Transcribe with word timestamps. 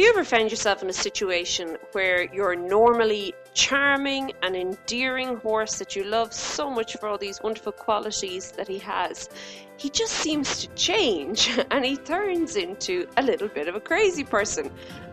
You 0.00 0.08
ever 0.08 0.24
found 0.24 0.50
yourself 0.50 0.82
in 0.82 0.88
a 0.88 0.94
situation 0.94 1.76
where 1.92 2.24
you're 2.32 2.56
normally 2.56 3.34
charming 3.52 4.32
and 4.42 4.56
endearing 4.56 5.36
horse 5.36 5.78
that 5.78 5.94
you 5.94 6.04
love 6.04 6.32
so 6.32 6.70
much 6.70 6.96
for 6.96 7.06
all 7.06 7.18
these 7.18 7.42
wonderful 7.42 7.72
qualities 7.72 8.50
that 8.52 8.66
he 8.66 8.78
has? 8.78 9.28
He 9.76 9.90
just 9.90 10.14
seems 10.14 10.62
to 10.62 10.68
change 10.68 11.50
and 11.70 11.84
he 11.84 11.98
turns 11.98 12.56
into 12.56 13.06
a 13.18 13.22
little 13.22 13.48
bit 13.48 13.68
of 13.68 13.74
a 13.74 13.80
crazy 13.80 14.24
person. 14.24 14.70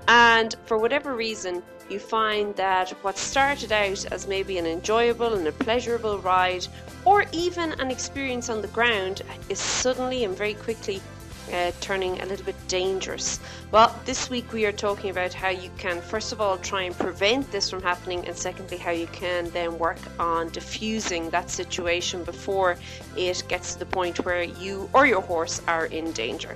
And 0.07 0.55
for 0.63 0.77
whatever 0.77 1.17
reason, 1.17 1.63
you 1.89 1.99
find 1.99 2.55
that 2.55 2.91
what 3.03 3.17
started 3.17 3.73
out 3.73 4.05
as 4.13 4.25
maybe 4.25 4.57
an 4.57 4.65
enjoyable 4.65 5.33
and 5.33 5.45
a 5.47 5.51
pleasurable 5.51 6.19
ride, 6.19 6.65
or 7.03 7.25
even 7.33 7.73
an 7.81 7.91
experience 7.91 8.49
on 8.49 8.61
the 8.61 8.69
ground, 8.69 9.21
is 9.49 9.59
suddenly 9.59 10.23
and 10.23 10.37
very 10.37 10.53
quickly 10.53 11.01
uh, 11.53 11.71
turning 11.81 12.19
a 12.21 12.25
little 12.25 12.45
bit 12.45 12.55
dangerous. 12.67 13.39
Well, 13.71 13.95
this 14.05 14.29
week 14.29 14.51
we 14.53 14.65
are 14.65 14.71
talking 14.71 15.09
about 15.09 15.33
how 15.33 15.49
you 15.49 15.69
can, 15.77 16.01
first 16.01 16.31
of 16.31 16.41
all, 16.41 16.57
try 16.57 16.83
and 16.83 16.97
prevent 16.97 17.51
this 17.51 17.69
from 17.69 17.81
happening, 17.81 18.27
and 18.27 18.35
secondly, 18.35 18.77
how 18.77 18.91
you 18.91 19.07
can 19.07 19.49
then 19.51 19.77
work 19.77 19.99
on 20.19 20.49
diffusing 20.49 21.29
that 21.31 21.49
situation 21.49 22.23
before 22.23 22.77
it 23.15 23.43
gets 23.47 23.73
to 23.73 23.79
the 23.79 23.85
point 23.85 24.25
where 24.25 24.43
you 24.43 24.89
or 24.93 25.05
your 25.05 25.21
horse 25.21 25.61
are 25.67 25.85
in 25.87 26.11
danger. 26.11 26.55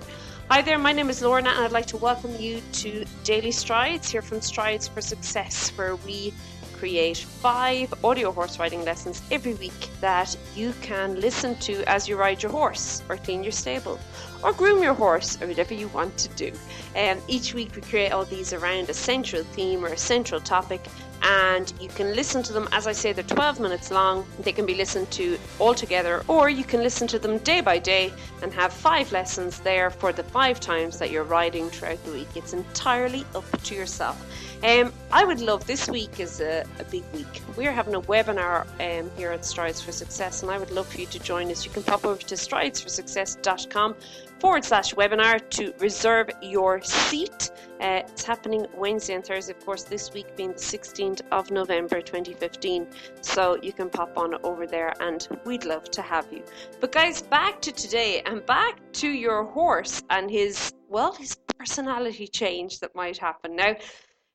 Hi 0.49 0.61
there, 0.61 0.77
my 0.77 0.91
name 0.91 1.09
is 1.09 1.21
Lorna, 1.21 1.49
and 1.49 1.63
I'd 1.63 1.71
like 1.71 1.85
to 1.87 1.97
welcome 1.97 2.35
you 2.37 2.61
to 2.73 3.05
Daily 3.23 3.51
Strides 3.51 4.11
here 4.11 4.21
from 4.21 4.41
Strides 4.41 4.85
for 4.85 4.99
Success, 4.99 5.69
where 5.77 5.95
we 5.95 6.33
create 6.81 7.17
five 7.17 7.93
audio 8.03 8.31
horse 8.31 8.57
riding 8.57 8.83
lessons 8.83 9.21
every 9.29 9.53
week 9.53 9.87
that 10.01 10.35
you 10.55 10.73
can 10.81 11.13
listen 11.21 11.53
to 11.59 11.83
as 11.87 12.09
you 12.09 12.17
ride 12.17 12.41
your 12.41 12.51
horse, 12.51 13.03
or 13.07 13.17
clean 13.17 13.43
your 13.43 13.51
stable, 13.51 13.99
or 14.43 14.51
groom 14.51 14.81
your 14.81 14.95
horse, 14.95 15.39
or 15.39 15.45
whatever 15.45 15.75
you 15.75 15.87
want 15.89 16.17
to 16.17 16.27
do. 16.29 16.51
Um, 16.95 17.19
each 17.27 17.53
week 17.53 17.75
we 17.75 17.83
create 17.83 18.11
all 18.11 18.25
these 18.25 18.51
around 18.51 18.89
a 18.89 18.95
central 18.95 19.43
theme 19.43 19.85
or 19.85 19.89
a 19.89 19.97
central 19.97 20.41
topic 20.41 20.81
and 21.23 21.71
you 21.79 21.89
can 21.89 22.15
listen 22.15 22.41
to 22.41 22.51
them 22.51 22.67
as 22.71 22.87
I 22.87 22.93
say 22.93 23.13
they're 23.13 23.23
12 23.23 23.59
minutes 23.59 23.91
long. 23.91 24.25
They 24.39 24.51
can 24.51 24.65
be 24.65 24.73
listened 24.73 25.11
to 25.11 25.37
all 25.59 25.75
together 25.75 26.23
or 26.27 26.49
you 26.49 26.63
can 26.63 26.81
listen 26.81 27.07
to 27.09 27.19
them 27.19 27.37
day 27.39 27.61
by 27.61 27.77
day 27.77 28.11
and 28.41 28.51
have 28.53 28.73
five 28.73 29.11
lessons 29.11 29.59
there 29.59 29.91
for 29.91 30.11
the 30.11 30.23
five 30.23 30.59
times 30.59 30.97
that 30.97 31.11
you're 31.11 31.23
riding 31.23 31.69
throughout 31.69 32.03
the 32.05 32.11
week. 32.11 32.29
It's 32.33 32.53
entirely 32.53 33.23
up 33.35 33.45
to 33.61 33.75
yourself 33.75 34.17
um, 34.63 34.93
I 35.11 35.23
would 35.23 35.39
love 35.39 35.65
this 35.65 35.87
week 35.87 36.19
is 36.19 36.39
a, 36.39 36.63
a 36.79 36.83
big 36.85 37.03
week 37.13 37.41
we're 37.55 37.71
having 37.71 37.95
a 37.95 38.01
webinar 38.01 38.65
um, 38.79 39.09
here 39.17 39.31
at 39.31 39.45
Strides 39.45 39.81
for 39.81 39.91
Success 39.91 40.43
and 40.43 40.51
I 40.51 40.57
would 40.57 40.71
love 40.71 40.87
for 40.87 40.99
you 40.99 41.07
to 41.07 41.19
join 41.19 41.49
us 41.51 41.65
you 41.65 41.71
can 41.71 41.83
pop 41.83 42.05
over 42.05 42.21
to 42.21 42.35
stridesforsuccess.com 42.35 43.95
forward 44.41 44.65
slash 44.65 44.95
webinar 44.95 45.39
to 45.51 45.71
reserve 45.77 46.31
your 46.41 46.81
seat. 46.81 47.51
Uh, 47.79 48.01
it's 48.07 48.23
happening 48.23 48.65
Wednesday 48.75 49.13
and 49.13 49.23
Thursday, 49.23 49.53
of 49.53 49.63
course, 49.63 49.83
this 49.83 50.11
week 50.13 50.35
being 50.35 50.53
the 50.53 50.55
16th 50.55 51.21
of 51.31 51.51
November 51.51 52.01
2015. 52.01 52.87
So 53.21 53.59
you 53.61 53.71
can 53.71 53.87
pop 53.87 54.17
on 54.17 54.33
over 54.43 54.65
there 54.65 54.93
and 54.99 55.27
we'd 55.45 55.63
love 55.65 55.91
to 55.91 56.01
have 56.01 56.25
you. 56.33 56.43
But 56.79 56.91
guys, 56.91 57.21
back 57.21 57.61
to 57.61 57.71
today 57.71 58.23
and 58.25 58.43
back 58.47 58.79
to 58.93 59.07
your 59.07 59.43
horse 59.43 60.01
and 60.09 60.29
his, 60.29 60.73
well, 60.89 61.13
his 61.13 61.37
personality 61.59 62.27
change 62.27 62.79
that 62.79 62.95
might 62.95 63.19
happen. 63.19 63.55
Now, 63.55 63.75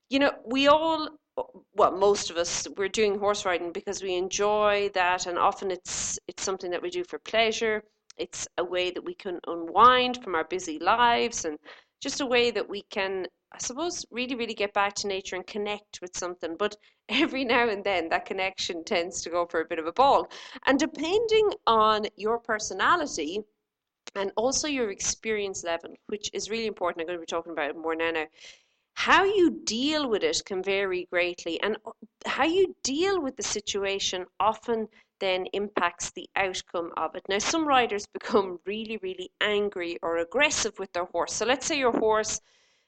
you 0.09 0.19
know, 0.19 0.33
we 0.45 0.69
all 0.69 1.09
well 1.75 1.93
most 1.93 2.31
of 2.31 2.39
us 2.39 2.67
we're 2.79 2.89
doing 2.89 3.19
horse 3.19 3.45
riding 3.45 3.71
because 3.71 4.03
we 4.03 4.15
enjoy 4.15 4.89
that 4.95 5.27
and 5.27 5.37
often 5.39 5.71
it's 5.71 6.19
it's 6.27 6.43
something 6.43 6.71
that 6.71 6.81
we 6.81 6.89
do 6.89 7.05
for 7.05 7.19
pleasure 7.19 7.83
it's 8.17 8.49
a 8.57 8.65
way 8.65 8.91
that 8.91 9.05
we 9.05 9.15
can 9.15 9.39
unwind 9.47 10.23
from 10.23 10.35
our 10.35 10.45
busy 10.45 10.79
lives 10.79 11.45
and 11.45 11.59
just 12.01 12.21
a 12.21 12.27
way 12.27 12.51
that 12.51 12.69
we 12.69 12.83
can, 12.83 13.27
I 13.53 13.59
suppose, 13.59 14.05
really, 14.11 14.35
really 14.35 14.55
get 14.55 14.73
back 14.73 14.95
to 14.97 15.07
nature 15.07 15.37
and 15.37 15.47
connect 15.47 16.01
with 16.01 16.17
something. 16.17 16.57
But 16.59 16.77
every 17.09 17.45
now 17.45 17.69
and 17.69 17.85
then, 17.85 18.09
that 18.09 18.27
connection 18.27 18.85
tends 18.85 19.23
to 19.23 19.31
go 19.31 19.47
for 19.47 19.61
a 19.61 19.65
bit 19.65 19.79
of 19.79 19.87
a 19.87 19.93
ball. 19.93 20.29
And 20.67 20.79
depending 20.79 21.51
on 21.67 22.07
your 22.17 22.39
personality, 22.39 23.41
and 24.15 24.33
also 24.37 24.69
your 24.69 24.91
experience 24.91 25.65
level, 25.65 25.91
which 26.07 26.31
is 26.33 26.49
really 26.49 26.67
important. 26.67 27.01
I'm 27.03 27.07
going 27.07 27.19
to 27.19 27.21
be 27.21 27.27
talking 27.27 27.53
about 27.53 27.71
it 27.71 27.77
more 27.77 27.95
now. 27.95 28.13
now. 28.13 28.25
How 28.97 29.23
you 29.23 29.51
deal 29.51 30.09
with 30.09 30.25
it 30.25 30.43
can 30.45 30.63
vary 30.63 31.07
greatly, 31.13 31.61
and 31.63 31.77
uh, 31.87 31.93
how 32.27 32.45
you 32.45 32.75
deal 32.83 33.21
with 33.21 33.37
the 33.37 33.43
situation 33.45 34.27
often 34.41 34.89
then 35.21 35.47
impacts 35.53 36.11
the 36.11 36.29
outcome 36.35 36.93
of 36.97 37.15
it. 37.15 37.23
Now, 37.29 37.39
some 37.39 37.69
riders 37.69 38.07
become 38.13 38.59
really, 38.67 38.97
really 38.97 39.31
angry 39.41 39.99
or 40.03 40.17
aggressive 40.17 40.81
with 40.81 40.93
their 40.93 41.05
horse. 41.05 41.33
So, 41.35 41.47
let's 41.47 41.67
say 41.67 41.79
your 41.79 41.93
horse 41.93 42.41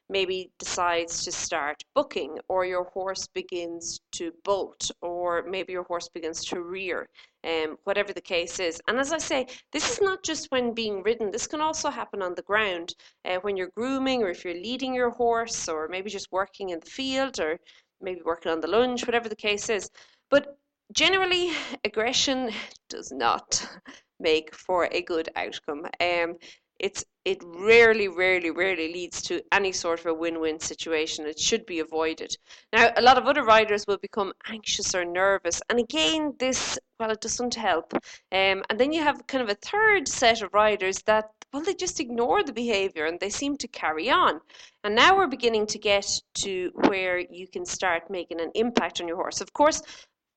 maybe 0.09 0.49
decides 0.57 1.23
to 1.23 1.31
start 1.31 1.83
bucking, 1.93 2.39
or 2.47 2.65
your 2.65 2.85
horse 2.85 3.27
begins 3.27 3.99
to 4.13 4.31
bolt, 4.43 4.91
or 5.01 5.43
maybe 5.43 5.73
your 5.73 5.83
horse 5.83 6.09
begins 6.09 6.43
to 6.45 6.61
rear, 6.61 7.07
um, 7.43 7.77
whatever 7.83 8.11
the 8.11 8.21
case 8.21 8.59
is. 8.59 8.81
And 8.87 8.99
as 8.99 9.13
I 9.13 9.19
say, 9.19 9.47
this 9.71 9.91
is 9.91 10.01
not 10.01 10.23
just 10.23 10.51
when 10.51 10.73
being 10.73 11.03
ridden, 11.03 11.31
this 11.31 11.47
can 11.47 11.61
also 11.61 11.89
happen 11.89 12.21
on 12.21 12.33
the 12.35 12.41
ground 12.41 12.95
uh, 13.25 13.37
when 13.41 13.55
you're 13.55 13.71
grooming, 13.75 14.23
or 14.23 14.29
if 14.29 14.43
you're 14.43 14.53
leading 14.53 14.93
your 14.93 15.11
horse, 15.11 15.67
or 15.69 15.87
maybe 15.87 16.09
just 16.09 16.31
working 16.31 16.69
in 16.69 16.79
the 16.79 16.89
field, 16.89 17.39
or 17.39 17.59
maybe 18.01 18.21
working 18.25 18.51
on 18.51 18.61
the 18.61 18.67
lunge, 18.67 19.05
whatever 19.05 19.29
the 19.29 19.35
case 19.35 19.69
is. 19.69 19.89
But 20.31 20.57
generally, 20.93 21.51
aggression 21.83 22.51
does 22.89 23.11
not 23.11 23.67
make 24.19 24.55
for 24.55 24.89
a 24.91 25.01
good 25.01 25.29
outcome. 25.35 25.85
Um, 26.01 26.35
it's 26.79 27.03
it 27.25 27.43
rarely, 27.43 28.07
rarely, 28.07 28.49
rarely 28.49 28.91
leads 28.91 29.21
to 29.23 29.41
any 29.51 29.71
sort 29.71 29.99
of 29.99 30.05
a 30.07 30.13
win-win 30.13 30.59
situation. 30.59 31.27
It 31.27 31.37
should 31.37 31.65
be 31.65 31.79
avoided. 31.79 32.35
Now, 32.73 32.91
a 32.95 33.01
lot 33.01 33.17
of 33.17 33.27
other 33.27 33.43
riders 33.43 33.85
will 33.85 33.97
become 33.97 34.33
anxious 34.47 34.95
or 34.95 35.05
nervous, 35.05 35.61
and 35.69 35.79
again, 35.79 36.33
this 36.39 36.79
well, 36.99 37.11
it 37.11 37.21
doesn't 37.21 37.55
help. 37.55 37.93
Um, 37.93 38.63
and 38.69 38.77
then 38.77 38.91
you 38.91 39.01
have 39.01 39.27
kind 39.27 39.43
of 39.43 39.49
a 39.49 39.55
third 39.55 40.07
set 40.07 40.41
of 40.41 40.53
riders 40.53 41.01
that 41.03 41.29
well, 41.53 41.63
they 41.63 41.73
just 41.73 41.99
ignore 41.99 42.43
the 42.43 42.53
behavior 42.53 43.05
and 43.05 43.19
they 43.19 43.29
seem 43.29 43.57
to 43.57 43.67
carry 43.67 44.09
on. 44.09 44.39
And 44.83 44.95
now 44.95 45.17
we're 45.17 45.27
beginning 45.27 45.65
to 45.67 45.79
get 45.79 46.05
to 46.35 46.71
where 46.75 47.19
you 47.19 47.47
can 47.47 47.65
start 47.65 48.09
making 48.09 48.39
an 48.39 48.51
impact 48.53 49.01
on 49.01 49.07
your 49.07 49.17
horse. 49.17 49.41
Of 49.41 49.51
course, 49.53 49.81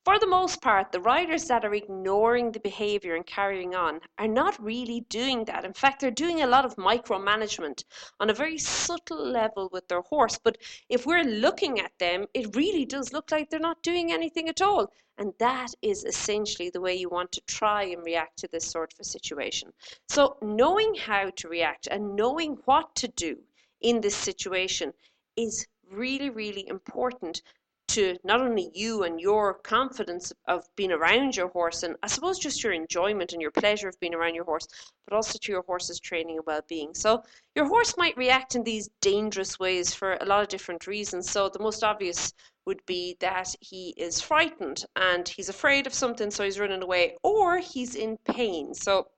for 0.05 0.19
the 0.19 0.27
most 0.27 0.61
part, 0.61 0.91
the 0.91 1.01
riders 1.01 1.45
that 1.47 1.65
are 1.65 1.75
ignoring 1.75 2.51
the 2.51 2.59
behavior 2.59 3.15
and 3.15 3.25
carrying 3.25 3.75
on 3.75 4.01
are 4.19 4.27
not 4.27 4.61
really 4.61 5.07
doing 5.09 5.45
that. 5.45 5.65
In 5.65 5.73
fact, 5.73 6.01
they're 6.01 6.11
doing 6.11 6.43
a 6.43 6.47
lot 6.47 6.65
of 6.65 6.75
micromanagement 6.75 7.85
on 8.19 8.29
a 8.29 8.35
very 8.35 8.59
subtle 8.59 9.25
level 9.25 9.69
with 9.73 9.87
their 9.87 10.01
horse. 10.01 10.39
But 10.43 10.59
if 10.89 11.07
we're 11.07 11.23
looking 11.23 11.79
at 11.79 11.97
them, 12.01 12.27
it 12.35 12.57
really 12.57 12.85
does 12.85 13.12
look 13.12 13.31
like 13.31 13.49
they're 13.49 13.61
not 13.61 13.83
doing 13.83 14.11
anything 14.12 14.49
at 14.49 14.61
all. 14.61 14.93
And 15.19 15.35
that 15.39 15.73
is 15.83 16.05
essentially 16.05 16.71
the 16.71 16.81
way 16.81 16.95
you 16.95 17.09
want 17.09 17.31
to 17.33 17.43
try 17.43 17.85
and 17.85 18.03
react 18.03 18.39
to 18.39 18.49
this 18.49 18.67
sort 18.67 18.93
of 18.93 18.99
a 18.99 19.05
situation. 19.05 19.73
So, 20.09 20.37
knowing 20.43 20.97
how 20.97 21.31
to 21.31 21.49
react 21.49 21.87
and 21.87 22.17
knowing 22.17 22.59
what 22.65 22.97
to 22.97 23.09
do 23.09 23.37
in 23.81 24.01
this 24.01 24.17
situation 24.17 24.95
is 25.37 25.67
really, 25.89 26.31
really 26.31 26.67
important 26.67 27.43
to 27.88 28.16
not 28.25 28.41
only 28.41 28.70
you 28.75 29.03
and 29.03 29.20
your 29.20 29.54
confidence 29.54 30.32
of 30.48 30.65
being 30.76 30.93
around 30.93 31.37
your 31.37 31.48
horse 31.48 31.82
and 31.82 31.97
I 32.03 32.06
suppose 32.06 32.38
just 32.38 32.62
your 32.62 32.72
enjoyment 32.72 33.32
and 33.32 33.43
your 33.43 33.50
pleasure 33.50 33.88
of 33.88 33.98
being 34.00 34.15
around 34.15 34.34
your 34.34 34.44
horse, 34.44 34.66
but 35.06 35.15
also 35.15 35.38
to 35.38 35.53
your 35.53 35.62
horse's 35.62 36.00
training 36.00 36.37
and 36.37 36.47
well-being. 36.47 36.94
So 36.94 37.22
your 37.54 37.66
horse 37.66 37.97
might 37.97 38.16
react 38.16 38.54
in 38.54 38.62
these 38.62 38.88
dangerous 39.00 39.59
ways 39.59 39.93
for 39.93 40.15
a 40.20 40.25
lot 40.25 40.43
of 40.43 40.48
different 40.48 40.87
reasons. 40.87 41.31
So 41.31 41.48
the 41.48 41.59
most 41.59 41.84
obvious 41.84 42.32
would 42.65 42.84
be 42.87 43.16
that 43.20 43.54
he 43.60 43.94
is 43.97 44.20
frightened 44.20 44.84
and 44.97 45.28
he's 45.28 45.49
afraid 45.49 45.87
of 45.87 45.94
something 45.94 46.31
so 46.31 46.44
he's 46.44 46.60
running 46.60 46.82
away 46.82 47.16
or 47.22 47.59
he's 47.59 47.94
in 47.94 48.16
pain. 48.25 48.72
So 48.75 49.09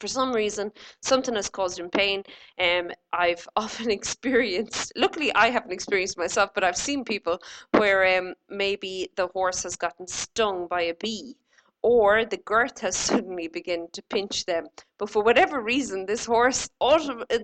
for 0.00 0.08
some 0.08 0.32
reason 0.32 0.70
something 1.02 1.34
has 1.34 1.48
caused 1.48 1.78
him 1.78 1.90
pain 1.90 2.22
um, 2.60 2.90
i've 3.12 3.46
often 3.56 3.90
experienced 3.90 4.92
luckily 4.96 5.34
i 5.34 5.48
haven't 5.48 5.72
experienced 5.72 6.18
myself 6.18 6.50
but 6.54 6.64
i've 6.64 6.76
seen 6.76 7.04
people 7.04 7.38
where 7.72 8.18
um, 8.18 8.34
maybe 8.48 9.08
the 9.16 9.28
horse 9.28 9.62
has 9.62 9.76
gotten 9.76 10.06
stung 10.06 10.66
by 10.68 10.82
a 10.82 10.94
bee 10.94 11.36
or 11.82 12.24
the 12.24 12.38
girth 12.38 12.80
has 12.80 12.96
suddenly 13.08 13.46
begun 13.46 13.86
to 13.92 14.02
pinch 14.10 14.44
them. 14.44 14.66
But 14.98 15.08
for 15.08 15.22
whatever 15.22 15.62
reason 15.62 16.04
this 16.04 16.26
horse 16.26 16.68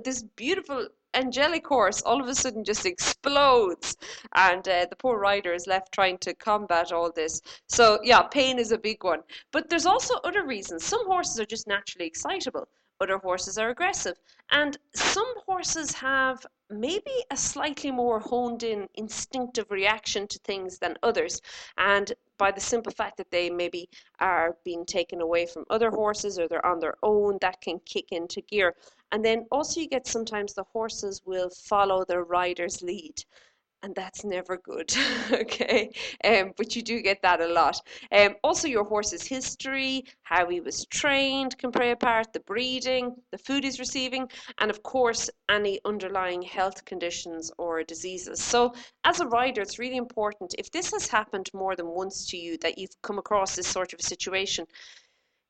this 0.05 0.25
beautiful 0.37 0.89
angelic 1.15 1.67
horse 1.67 2.03
all 2.03 2.21
of 2.21 2.29
a 2.29 2.35
sudden 2.35 2.65
just 2.65 2.87
explodes 2.87 3.97
and 4.35 4.67
uh, 4.69 4.87
the 4.89 4.97
poor 4.97 5.19
rider 5.19 5.53
is 5.53 5.67
left 5.67 5.93
trying 5.93 6.19
to 6.19 6.35
combat 6.35 6.93
all 6.93 7.11
this. 7.13 7.41
So 7.69 7.99
yeah 8.03 8.23
pain 8.23 8.59
is 8.59 8.73
a 8.73 8.79
big 8.79 9.05
one. 9.05 9.21
But 9.53 9.69
there's 9.69 9.87
also 9.87 10.15
other 10.25 10.47
reasons. 10.47 10.85
Some 10.85 11.07
horses 11.07 11.39
are 11.41 11.47
just 11.47 11.67
naturally 11.67 12.07
excitable. 12.07 12.69
Other 13.01 13.19
horses 13.19 13.59
are 13.59 13.71
aggressive. 13.71 14.17
And 14.53 14.77
some 14.95 15.35
horses 15.47 15.93
have 15.95 16.45
maybe 16.69 17.25
a 17.31 17.37
slightly 17.37 17.91
more 17.91 18.21
honed 18.21 18.63
in 18.63 18.87
instinctive 18.95 19.71
reaction 19.71 20.29
to 20.29 20.39
things 20.41 20.79
than 20.79 20.99
others. 21.03 21.41
And 21.79 22.13
by 22.37 22.51
the 22.53 22.61
simple 22.61 22.93
fact 22.93 23.17
that 23.17 23.31
they 23.31 23.49
maybe 23.49 23.89
are 24.21 24.57
being 24.63 24.85
taken 24.85 25.23
away 25.23 25.47
from 25.47 25.65
other 25.71 25.91
horses 25.91 26.39
or 26.39 26.49
they're 26.49 26.67
on 26.67 26.81
their 26.81 26.97
own, 27.03 27.39
that 27.41 27.63
can 27.63 27.81
kick 27.87 28.13
into 28.13 28.43
gear. 28.43 28.75
And 29.11 29.25
then 29.25 29.47
also 29.51 29.81
you 29.81 29.89
get 29.89 30.07
sometimes 30.07 30.53
the 30.53 30.65
horses 30.65 31.23
will 31.25 31.51
follow 31.51 32.05
their 32.05 32.25
rider's 32.25 32.83
lead 32.83 33.25
and 33.83 33.95
that's 33.95 34.25
never 34.25 34.57
good 34.57 34.95
okay? 35.33 35.91
Um, 36.25 36.53
but 36.57 36.77
you 36.77 36.83
do 36.83 37.01
get 37.01 37.23
that 37.23 37.41
a 37.41 37.47
lot. 37.47 37.81
Um, 38.13 38.37
also 38.45 38.69
your 38.69 38.85
horse's 38.85 39.25
history 39.25 40.05
how 40.23 40.49
he 40.49 40.61
was 40.61 40.87
trained 40.87 41.59
can 41.59 41.73
play 41.73 41.91
a 41.91 41.97
part 41.97 42.33
the 42.33 42.41
breeding 42.41 43.15
the 43.31 43.39
food 43.39 43.65
he's 43.65 43.79
receiving 43.79 44.29
and 44.59 44.71
of 44.71 44.83
course 44.83 45.29
any 45.49 45.81
underlying 45.85 46.43
health 46.43 46.85
conditions 46.85 47.51
or 47.59 47.83
diseases. 47.83 48.43
So 48.43 48.75
as 49.05 49.21
a 49.21 49.27
rider 49.27 49.63
it's 49.63 49.79
really 49.79 49.97
important 49.97 50.55
if 50.59 50.71
this 50.71 50.93
has 50.93 51.09
happened 51.09 51.51
more 51.53 51.77
than 51.77 51.89
once 51.89 52.27
to 52.29 52.37
you 52.37 52.59
that 52.59 52.79
you've 52.79 53.01
come 53.03 53.19
across 53.19 53.57
this 53.57 53.67
sort 53.67 53.93
of 53.93 54.01
a 54.01 54.05
situation 54.05 54.67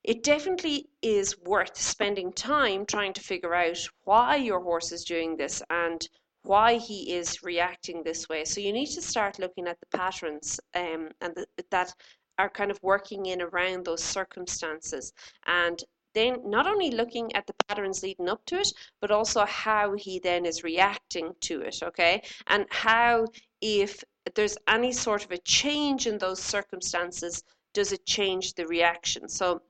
it 0.05 0.25
definitely 0.25 0.89
is 1.01 1.39
worth 1.43 1.77
spending 1.77 2.33
time 2.33 2.85
trying 2.85 3.13
to 3.13 3.21
figure 3.21 3.55
out 3.55 3.79
why 4.03 4.35
your 4.35 4.61
horse 4.61 4.91
is 4.91 5.05
doing 5.05 5.37
this 5.37 5.63
and 5.71 6.09
why 6.43 6.75
he 6.75 7.15
is 7.15 7.43
reacting 7.43 8.03
this 8.03 8.29
way. 8.29 8.45
So 8.45 8.61
you 8.61 8.73
need 8.73 8.87
to 8.87 9.03
start 9.03 9.39
looking 9.39 9.67
at 9.69 9.79
the 9.81 9.97
patterns 9.97 10.59
um, 10.75 11.09
and 11.21 11.35
the, 11.35 11.47
that 11.71 11.95
are 12.39 12.49
kind 12.49 12.71
of 12.71 12.83
working 12.83 13.27
in 13.27 13.43
around 13.43 13.85
those 13.85 14.03
circumstances. 14.03 15.13
And 15.47 15.83
then 16.15 16.39
not 16.45 16.67
only 16.67 16.91
looking 16.91 17.35
at 17.35 17.47
the 17.47 17.55
patterns 17.69 18.03
leading 18.03 18.29
up 18.29 18.45
to 18.47 18.57
it, 18.57 18.69
but 19.01 19.11
also 19.11 19.45
how 19.47 19.95
he 19.95 20.19
then 20.19 20.45
is 20.45 20.65
reacting 20.65 21.33
to 21.41 21.63
it, 21.63 21.79
okay? 21.83 22.23
And 22.49 22.67
how, 22.71 23.27
if 23.61 24.03
there's 24.35 24.59
any 24.69 24.93
sort 24.93 25.25
of 25.25 25.31
a 25.31 25.39
change 25.39 26.07
in 26.07 26.19
those 26.19 26.43
circumstances, 26.43 27.43
does 27.73 27.93
it 27.93 28.05
change 28.05 28.55
the 28.55 28.67
reaction? 28.67 29.29
So 29.29 29.63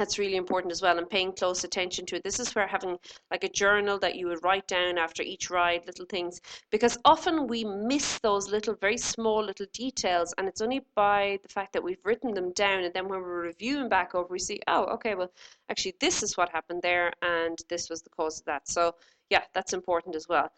that's 0.00 0.18
really 0.18 0.36
important 0.36 0.72
as 0.72 0.80
well 0.80 0.96
and 0.96 1.10
paying 1.10 1.30
close 1.30 1.62
attention 1.62 2.06
to 2.06 2.16
it. 2.16 2.24
This 2.24 2.40
is 2.40 2.54
where 2.54 2.66
having 2.66 2.96
like 3.30 3.44
a 3.44 3.50
journal 3.50 3.98
that 3.98 4.14
you 4.14 4.28
would 4.28 4.42
write 4.42 4.66
down 4.66 4.96
after 4.96 5.22
each 5.22 5.50
ride 5.50 5.84
little 5.86 6.06
things 6.06 6.40
because 6.70 6.96
often 7.04 7.46
we 7.46 7.64
miss 7.64 8.18
those 8.20 8.48
little 8.48 8.74
very 8.74 8.96
small 8.96 9.44
little 9.44 9.66
details 9.74 10.32
and 10.38 10.48
it's 10.48 10.62
only 10.62 10.80
by 10.94 11.38
the 11.42 11.50
fact 11.50 11.74
that 11.74 11.84
we've 11.84 12.02
written 12.02 12.32
them 12.32 12.50
down 12.52 12.84
and 12.84 12.94
then 12.94 13.08
when 13.08 13.20
we're 13.20 13.42
reviewing 13.42 13.90
back 13.90 14.14
over 14.14 14.28
we 14.30 14.38
see 14.38 14.58
oh 14.68 14.84
okay 14.84 15.14
well 15.14 15.30
actually 15.68 15.94
this 16.00 16.22
is 16.22 16.34
what 16.34 16.48
happened 16.48 16.80
there 16.80 17.12
and 17.20 17.58
this 17.68 17.90
was 17.90 18.00
the 18.00 18.08
cause 18.08 18.38
of 18.38 18.46
that. 18.46 18.66
So 18.66 18.94
yeah 19.28 19.42
that's 19.52 19.74
important 19.74 20.16
as 20.16 20.26
well. 20.26 20.50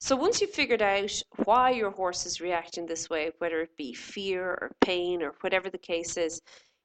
So 0.00 0.16
once 0.16 0.40
you've 0.40 0.50
figured 0.50 0.82
out 0.82 1.22
why 1.44 1.70
your 1.70 1.90
horse 1.92 2.26
is 2.26 2.40
reacting 2.40 2.86
this 2.86 3.08
way 3.08 3.30
whether 3.38 3.60
it 3.60 3.76
be 3.76 3.94
fear 3.94 4.44
or 4.44 4.72
pain 4.80 5.22
or 5.22 5.34
whatever 5.40 5.70
the 5.70 5.78
case 5.78 6.16
is 6.16 6.42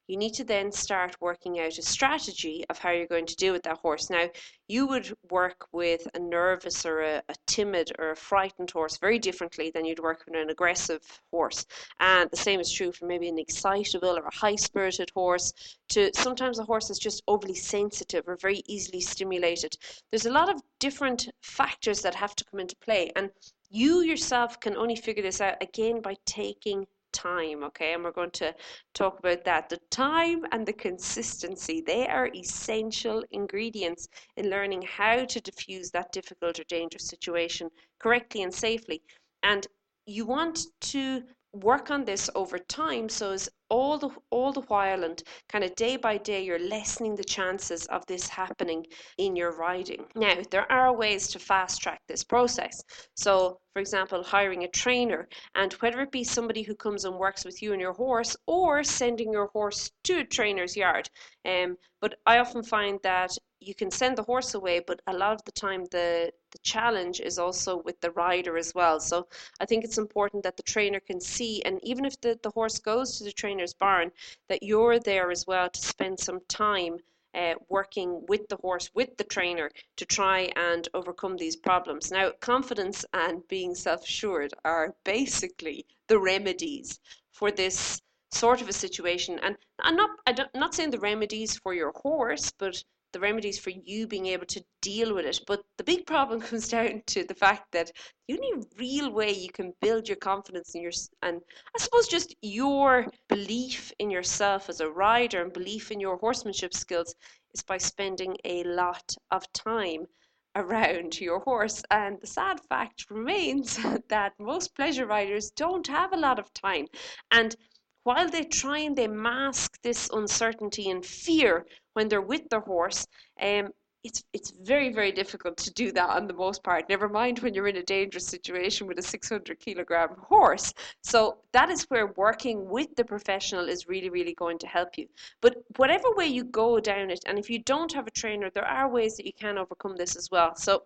you 0.07 0.17
need 0.17 0.33
to 0.33 0.44
then 0.44 0.71
start 0.71 1.15
working 1.21 1.59
out 1.59 1.77
a 1.77 1.81
strategy 1.81 2.65
of 2.69 2.77
how 2.77 2.91
you're 2.91 3.07
going 3.07 3.25
to 3.25 3.35
deal 3.35 3.53
with 3.53 3.63
that 3.63 3.77
horse. 3.77 4.09
Now, 4.09 4.27
you 4.67 4.88
would 4.88 5.15
work 5.29 5.67
with 5.71 6.07
a 6.13 6.19
nervous 6.19 6.85
or 6.85 7.01
a, 7.01 7.23
a, 7.29 7.35
timid 7.47 7.91
or 8.00 8.11
a 8.11 8.15
frightened 8.15 8.71
horse 8.71 8.97
very 8.97 9.19
differently 9.19 9.71
than 9.73 9.85
you'd 9.85 10.00
work 10.00 10.23
with 10.25 10.35
an 10.35 10.50
aggressive 10.50 11.01
horse. 11.31 11.65
And 12.00 12.29
the 12.31 12.38
same 12.38 12.59
is 12.59 12.71
true 12.71 12.91
for 12.91 13.05
maybe 13.05 13.29
an 13.29 13.39
excitable 13.39 14.17
or 14.17 14.25
a 14.25 14.35
high 14.35 14.55
spirited 14.55 15.09
horse, 15.13 15.53
to 15.89 16.11
sometimes 16.15 16.59
a 16.59 16.63
horse 16.63 16.89
is 16.89 17.00
just 17.00 17.23
overly 17.27 17.55
sensitive 17.55 18.27
or 18.27 18.38
very 18.38 18.61
easily 18.67 19.01
stimulated. 19.01 19.75
There's 20.11 20.25
a 20.25 20.31
lot 20.31 20.50
of 20.50 20.61
different 20.79 21.29
factors 21.41 22.01
that 22.01 22.15
have 22.15 22.35
to 22.35 22.45
come 22.45 22.59
into 22.59 22.75
play. 22.77 23.11
And 23.15 23.29
you 23.69 24.01
yourself 24.01 24.59
can 24.59 24.75
only 24.77 24.95
figure 24.95 25.23
this 25.23 25.41
out 25.41 25.55
again 25.61 26.01
by 26.01 26.15
taking 26.25 26.85
time 27.13 27.63
okay? 27.63 27.94
And 27.94 28.04
we're 28.04 28.12
going 28.12 28.31
to 28.31 28.54
talk 28.94 29.19
about 29.19 29.44
that. 29.45 29.69
The 29.69 29.80
time 29.89 30.45
and 30.51 30.65
the 30.65 30.74
consistency 30.74 31.81
they 31.86 32.07
are 32.07 32.30
essential 32.36 33.24
ingredients 33.31 34.07
in 34.36 34.50
learning 34.50 34.81
how 34.81 35.25
to 35.25 35.39
diffuse 35.39 35.92
that 35.92 36.12
difficult 36.12 36.60
or 36.60 36.63
dangerous 36.65 37.07
situation 37.07 37.69
correctly 38.00 38.44
and 38.44 38.54
safely. 38.54 39.01
And 39.44 39.65
you 40.06 40.25
want 40.25 40.60
to 40.81 41.24
work 41.53 41.91
on 41.91 42.03
this 42.03 42.29
over 42.33 42.57
time 42.57 43.07
so 43.07 43.31
as 43.31 43.47
all 43.69 43.97
the 43.97 44.09
all 44.31 44.51
the 44.51 44.61
while 44.61 45.03
and 45.03 45.21
kind 45.50 45.63
of 45.63 45.75
day 45.75 45.95
by 45.95 46.17
day 46.17 46.44
you're 46.44 46.67
lessening 46.67 47.15
the 47.15 47.23
chances 47.23 47.85
of 47.88 48.05
this 48.07 48.27
happening 48.27 48.85
in 49.17 49.35
your 49.35 49.55
riding. 49.55 50.05
Now 50.15 50.35
there 50.50 50.71
are 50.71 50.95
ways 50.95 51.27
to 51.29 51.39
fast 51.39 51.81
track 51.81 52.01
this 52.07 52.23
process. 52.23 52.83
So 53.15 53.59
for 53.73 53.79
example 53.79 54.23
hiring 54.23 54.63
a 54.63 54.67
trainer 54.67 55.27
and 55.55 55.73
whether 55.73 56.01
it 56.01 56.11
be 56.11 56.23
somebody 56.23 56.63
who 56.63 56.75
comes 56.75 57.05
and 57.05 57.17
works 57.17 57.45
with 57.45 57.61
you 57.61 57.71
and 57.71 57.81
your 57.81 57.94
horse 57.94 58.35
or 58.47 58.83
sending 58.83 59.31
your 59.31 59.47
horse 59.47 59.91
to 60.05 60.19
a 60.19 60.23
trainer's 60.23 60.75
yard. 60.75 61.09
Um, 61.45 61.77
but 62.01 62.15
i 62.25 62.39
often 62.39 62.63
find 62.63 63.00
that 63.03 63.31
you 63.59 63.73
can 63.73 63.91
send 63.91 64.17
the 64.17 64.23
horse 64.23 64.53
away, 64.55 64.81
but 64.85 65.01
a 65.07 65.13
lot 65.13 65.33
of 65.33 65.44
the 65.45 65.51
time 65.51 65.85
the 65.91 66.31
the 66.53 66.59
challenge 66.59 67.19
is 67.19 67.38
also 67.38 67.77
with 67.77 68.00
the 68.00 68.11
rider 68.11 68.57
as 68.57 68.73
well. 68.73 69.00
So 69.00 69.27
I 69.59 69.65
think 69.65 69.83
it's 69.83 69.97
important 69.97 70.44
that 70.44 70.55
the 70.55 70.63
trainer 70.63 71.01
can 71.01 71.19
see, 71.19 71.61
and 71.63 71.79
even 71.83 72.05
if 72.05 72.21
the, 72.21 72.39
the 72.41 72.51
horse 72.51 72.79
goes 72.79 73.17
to 73.17 73.25
the 73.25 73.31
trainer's 73.31 73.73
barn, 73.73 74.11
that 74.47 74.63
you're 74.63 75.00
there 75.00 75.31
as 75.31 75.45
well 75.45 75.69
to 75.69 75.81
spend 75.81 76.19
some 76.19 76.39
time 76.47 77.00
uh, 77.33 77.55
working 77.67 78.23
with 78.27 78.47
the 78.47 78.57
horse, 78.57 78.91
with 78.94 79.17
the 79.17 79.23
trainer, 79.23 79.71
to 79.97 80.05
try 80.05 80.51
and 80.55 80.88
overcome 80.94 81.35
these 81.35 81.55
problems. 81.55 82.11
Now, 82.11 82.31
confidence 82.39 83.03
and 83.13 83.47
being 83.47 83.73
self 83.73 84.03
assured 84.03 84.53
are 84.63 84.95
basically 85.03 85.85
the 86.07 86.19
remedies 86.19 87.00
for 87.31 87.50
this 87.51 88.01
sort 88.31 88.61
of 88.61 88.69
a 88.69 88.73
situation. 88.73 89.39
And 89.39 89.57
I'm 89.79 89.95
not, 89.95 90.11
I'm 90.27 90.35
not 90.53 90.75
saying 90.75 90.91
the 90.91 91.00
remedies 91.00 91.57
for 91.57 91.73
your 91.73 91.91
horse, 91.95 92.51
but 92.51 92.83
the 93.13 93.19
remedies 93.19 93.57
for 93.57 93.69
you 93.69 94.07
being 94.07 94.25
able 94.25 94.45
to 94.48 94.63
deal 94.81 95.15
with 95.15 95.25
it. 95.25 95.39
But 95.48 95.63
the 95.77 95.83
big 95.83 96.06
problem 96.06 96.42
comes 96.50 96.68
down 96.68 97.04
to 97.07 97.24
the 97.24 97.36
fact 97.36 97.71
that 97.71 97.92
the 98.27 98.33
only 98.36 98.68
real 98.77 99.12
way 99.12 99.31
you 99.31 99.51
can 99.51 99.74
build 99.81 100.07
your 100.07 100.18
confidence 100.18 100.75
in 100.75 100.81
your 100.81 100.92
and 101.21 101.42
I 101.75 101.80
suppose 101.80 102.07
just 102.07 102.36
your 102.42 103.07
belief 103.30 103.94
in 104.00 104.10
yourself 104.10 104.69
as 104.69 104.81
a 104.81 104.89
rider 104.89 105.42
and 105.42 105.54
belief 105.54 105.92
in 105.92 106.00
your 106.00 106.18
horsemanship 106.18 106.74
skills 106.74 107.15
is 107.54 107.63
by 107.63 107.77
spending 107.77 108.36
a 108.44 108.63
lot 108.63 109.15
of 109.31 109.51
time 109.54 110.07
around 110.56 111.19
your 111.21 111.39
horse. 111.39 111.83
And 111.92 112.19
the 112.21 112.27
sad 112.27 112.60
fact 112.69 113.06
remains 113.10 113.80
that 114.10 114.33
most 114.39 114.75
pleasure 114.75 115.06
riders 115.06 115.51
don't 115.51 115.88
have 115.88 116.13
a 116.13 116.18
lot 116.18 116.39
of 116.39 116.54
time. 116.54 116.88
And 117.31 117.56
while 118.04 118.30
they 118.30 118.44
try 118.44 118.80
and 118.80 118.98
they 118.98 119.07
mask 119.07 119.81
this 119.81 120.10
uncertainty 120.12 120.89
and 120.89 121.06
fear 121.06 121.65
when 121.94 122.07
they're 122.07 122.22
with 122.22 122.50
their 122.50 122.62
horse, 122.62 123.06
um, 123.42 123.69
it's 124.04 124.22
it's 124.34 124.51
very 124.51 124.92
very 124.92 125.13
difficult 125.13 125.56
to 125.56 125.72
do 125.72 125.91
that 125.94 126.10
on 126.10 126.27
the 126.27 126.34
most 126.34 126.62
part. 126.63 126.89
Never 126.89 127.08
mind 127.08 127.39
when 127.39 127.53
you're 127.53 127.70
in 127.70 127.77
a 127.77 127.84
dangerous 127.84 128.27
situation 128.27 128.86
with 128.86 129.00
a 129.00 129.01
600 129.01 129.60
kilogram 129.60 130.10
horse. 130.27 130.74
So 131.01 131.38
that 131.53 131.70
is 131.70 131.84
where 131.84 132.08
working 132.08 132.67
with 132.70 132.94
the 132.96 133.06
professional 133.06 133.70
is 133.70 133.88
really 133.88 134.10
really 134.10 134.34
going 134.34 134.58
to 134.60 134.67
help 134.67 134.98
you. 134.98 135.08
But 135.41 135.56
whatever 135.77 136.12
way 136.15 136.27
you 136.27 136.44
go 136.44 136.79
down 136.82 137.12
it, 137.12 137.24
and 137.25 137.39
if 137.39 137.50
you 137.50 137.60
don't 137.60 137.94
have 137.94 138.08
a 138.08 138.12
trainer, 138.12 138.50
there 138.50 138.67
are 138.67 138.89
ways 138.89 139.15
that 139.15 139.25
you 139.25 139.34
can 139.34 139.58
overcome 139.58 139.96
this 139.96 140.17
as 140.17 140.29
well. 140.29 140.53
So 140.56 140.84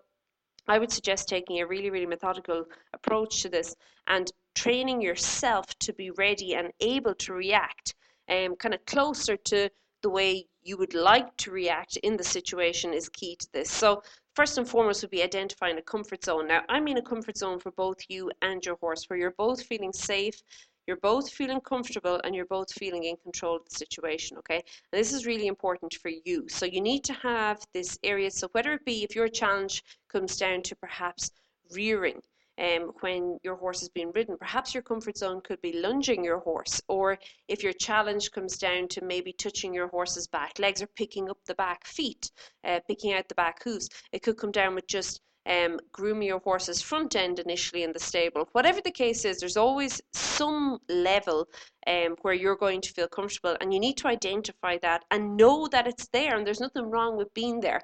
I 0.67 0.77
would 0.79 0.91
suggest 0.91 1.29
taking 1.29 1.59
a 1.59 1.67
really, 1.67 1.89
really 1.89 2.05
methodical 2.05 2.65
approach 2.93 3.41
to 3.41 3.49
this 3.49 3.75
and 4.07 4.31
training 4.53 5.01
yourself 5.01 5.65
to 5.79 5.93
be 5.93 6.11
ready 6.11 6.55
and 6.55 6.71
able 6.81 7.15
to 7.15 7.33
react 7.33 7.95
um, 8.29 8.55
kind 8.57 8.73
of 8.73 8.85
closer 8.85 9.37
to 9.37 9.69
the 10.01 10.09
way 10.09 10.47
you 10.61 10.77
would 10.77 10.93
like 10.93 11.35
to 11.37 11.51
react 11.51 11.97
in 11.97 12.17
the 12.17 12.23
situation 12.23 12.93
is 12.93 13.09
key 13.09 13.35
to 13.37 13.47
this. 13.53 13.69
So 13.69 14.03
first 14.35 14.57
and 14.57 14.67
foremost 14.67 15.01
would 15.01 15.11
be 15.11 15.23
identifying 15.23 15.77
a 15.77 15.81
comfort 15.81 16.23
zone. 16.23 16.47
Now, 16.47 16.61
I 16.69 16.79
mean 16.79 16.97
a 16.97 17.01
comfort 17.01 17.37
zone 17.37 17.59
for 17.59 17.71
both 17.71 17.97
you 18.07 18.31
and 18.41 18.63
your 18.65 18.75
horse, 18.75 19.05
where 19.07 19.17
you're 19.17 19.33
both 19.37 19.63
feeling 19.63 19.93
safe, 19.93 20.41
you're 20.85 20.97
both 20.97 21.29
feeling 21.29 21.59
comfortable, 21.61 22.21
and 22.23 22.33
you're 22.33 22.45
both 22.45 22.71
feeling 22.71 23.03
in 23.03 23.17
control 23.17 23.57
of 23.57 23.65
the 23.65 23.75
situation, 23.75 24.37
okay? 24.37 24.63
And 24.91 24.99
this 24.99 25.11
is 25.11 25.25
really 25.25 25.47
important 25.47 25.93
for 25.95 26.09
you. 26.09 26.47
So 26.47 26.65
you 26.65 26.79
need 26.79 27.03
to 27.05 27.13
have 27.13 27.59
this 27.73 27.99
area, 28.03 28.31
so 28.31 28.47
whether 28.53 28.73
it 28.73 28.85
be 28.85 29.03
if 29.03 29.15
your 29.15 29.27
challenge 29.27 29.83
comes 30.07 30.37
down 30.37 30.61
to 30.63 30.75
perhaps 30.77 31.31
rearing, 31.71 32.21
um, 32.59 32.91
when 33.01 33.37
your 33.43 33.55
horse 33.55 33.81
is 33.81 33.89
being 33.89 34.11
ridden. 34.13 34.37
Perhaps 34.37 34.73
your 34.73 34.83
comfort 34.83 35.17
zone 35.17 35.41
could 35.41 35.61
be 35.61 35.79
lunging 35.79 36.23
your 36.23 36.39
horse, 36.39 36.81
or 36.87 37.17
if 37.47 37.63
your 37.63 37.73
challenge 37.73 38.31
comes 38.31 38.57
down 38.57 38.87
to 38.89 39.03
maybe 39.03 39.33
touching 39.33 39.73
your 39.73 39.87
horse's 39.87 40.27
back 40.27 40.59
legs 40.59 40.81
or 40.81 40.87
picking 40.87 41.29
up 41.29 41.37
the 41.45 41.55
back 41.55 41.85
feet, 41.85 42.31
uh, 42.63 42.79
picking 42.87 43.13
out 43.13 43.27
the 43.29 43.35
back 43.35 43.63
hooves, 43.63 43.89
it 44.11 44.23
could 44.23 44.37
come 44.37 44.51
down 44.51 44.75
with 44.75 44.87
just 44.87 45.21
um, 45.47 45.79
grooming 45.91 46.27
your 46.27 46.39
horse's 46.39 46.81
front 46.81 47.15
end 47.15 47.39
initially 47.39 47.83
in 47.83 47.93
the 47.93 47.99
stable. 47.99 48.49
Whatever 48.51 48.81
the 48.81 48.91
case 48.91 49.23
is, 49.25 49.39
there's 49.39 49.57
always 49.57 50.01
some 50.13 50.79
level 50.89 51.47
um, 51.87 52.15
where 52.21 52.33
you're 52.33 52.57
going 52.57 52.81
to 52.81 52.93
feel 52.93 53.07
comfortable, 53.07 53.55
and 53.61 53.73
you 53.73 53.79
need 53.79 53.97
to 53.97 54.07
identify 54.07 54.77
that 54.81 55.05
and 55.11 55.37
know 55.37 55.67
that 55.67 55.87
it's 55.87 56.07
there, 56.09 56.35
and 56.35 56.45
there's 56.45 56.59
nothing 56.59 56.89
wrong 56.89 57.15
with 57.15 57.33
being 57.33 57.59
there. 57.59 57.81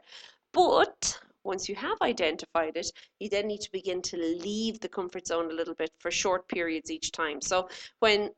But 0.51 1.17
once 1.43 1.67
you 1.67 1.75
have 1.75 1.97
identified 2.01 2.75
it, 2.75 2.91
you 3.19 3.29
then 3.29 3.47
need 3.47 3.61
to 3.61 3.71
begin 3.71 4.01
to 4.01 4.17
leave 4.17 4.79
the 4.79 4.89
comfort 4.89 5.27
zone 5.27 5.51
a 5.51 5.53
little 5.53 5.73
bit 5.73 5.91
for 5.99 6.11
short 6.11 6.47
periods 6.47 6.91
each 6.91 7.11
time. 7.11 7.41
So 7.41 7.69
when 7.99 8.29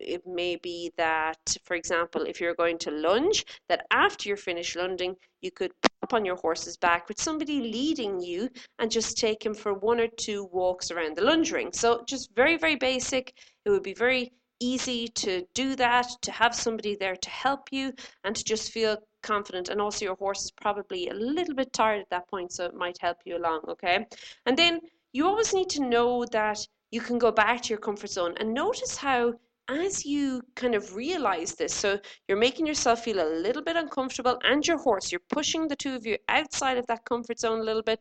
it 0.00 0.22
may 0.26 0.56
be 0.56 0.92
that, 0.96 1.56
for 1.64 1.74
example, 1.74 2.22
if 2.22 2.40
you're 2.40 2.54
going 2.54 2.78
to 2.78 2.90
lunge, 2.90 3.44
that 3.68 3.86
after 3.90 4.28
you're 4.28 4.36
finished 4.36 4.76
lunging, 4.76 5.16
you 5.40 5.50
could 5.50 5.72
pop 5.82 6.14
on 6.14 6.24
your 6.24 6.36
horse's 6.36 6.76
back 6.76 7.08
with 7.08 7.20
somebody 7.20 7.60
leading 7.60 8.20
you 8.20 8.48
and 8.78 8.90
just 8.90 9.18
take 9.18 9.44
him 9.44 9.54
for 9.54 9.74
one 9.74 10.00
or 10.00 10.08
two 10.18 10.48
walks 10.52 10.90
around 10.90 11.16
the 11.16 11.24
lunge 11.24 11.52
ring. 11.52 11.72
So 11.72 12.02
just 12.06 12.34
very, 12.34 12.56
very 12.56 12.76
basic. 12.76 13.34
It 13.64 13.70
would 13.70 13.82
be 13.82 13.94
very 13.94 14.32
easy 14.60 15.08
to 15.08 15.46
do 15.54 15.76
that, 15.76 16.06
to 16.22 16.32
have 16.32 16.54
somebody 16.54 16.96
there 16.96 17.16
to 17.16 17.30
help 17.30 17.68
you, 17.72 17.92
and 18.22 18.34
to 18.36 18.44
just 18.44 18.72
feel 18.72 18.96
confident 19.24 19.68
and 19.68 19.80
also 19.80 20.04
your 20.04 20.16
horse 20.16 20.44
is 20.44 20.50
probably 20.50 21.08
a 21.08 21.14
little 21.14 21.54
bit 21.54 21.72
tired 21.72 22.00
at 22.00 22.10
that 22.10 22.28
point 22.28 22.52
so 22.52 22.64
it 22.66 22.74
might 22.74 22.98
help 23.00 23.16
you 23.24 23.36
along 23.36 23.60
okay 23.68 24.06
and 24.46 24.56
then 24.56 24.80
you 25.12 25.26
always 25.26 25.54
need 25.54 25.70
to 25.70 25.88
know 25.94 26.24
that 26.26 26.58
you 26.90 27.00
can 27.00 27.18
go 27.18 27.32
back 27.32 27.60
to 27.62 27.70
your 27.70 27.78
comfort 27.78 28.10
zone 28.10 28.34
and 28.38 28.52
notice 28.52 28.96
how 28.96 29.32
as 29.68 30.04
you 30.04 30.42
kind 30.54 30.74
of 30.74 30.94
realize 30.94 31.54
this 31.54 31.72
so 31.72 31.98
you're 32.28 32.46
making 32.46 32.66
yourself 32.66 33.02
feel 33.02 33.20
a 33.20 33.34
little 33.46 33.62
bit 33.62 33.76
uncomfortable 33.76 34.38
and 34.44 34.66
your 34.66 34.78
horse 34.78 35.10
you're 35.10 35.30
pushing 35.30 35.66
the 35.66 35.76
two 35.76 35.94
of 35.94 36.04
you 36.04 36.16
outside 36.28 36.76
of 36.76 36.86
that 36.86 37.04
comfort 37.06 37.38
zone 37.40 37.60
a 37.60 37.64
little 37.64 37.82
bit 37.82 38.00